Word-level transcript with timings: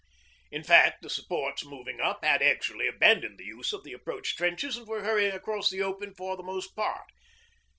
In 0.49 0.63
fact 0.63 1.03
the 1.03 1.11
supports 1.11 1.63
moving 1.63 1.99
up 2.01 2.25
had 2.25 2.41
actually 2.41 2.87
abandoned 2.87 3.37
the 3.37 3.43
use 3.45 3.71
of 3.71 3.83
the 3.83 3.93
approach 3.93 4.35
trenches 4.35 4.75
and 4.75 4.87
were 4.87 5.03
hurrying 5.03 5.33
across 5.35 5.69
the 5.69 5.83
open 5.83 6.15
for 6.15 6.35
the 6.35 6.41
most 6.41 6.75
part. 6.75 7.05